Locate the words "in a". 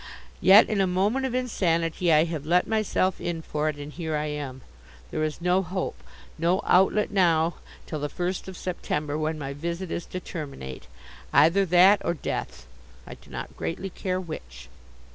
0.67-0.87